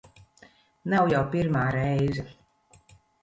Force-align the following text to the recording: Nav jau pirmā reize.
Nav 0.93 1.11
jau 1.11 1.21
pirmā 1.35 1.67
reize. 1.77 2.27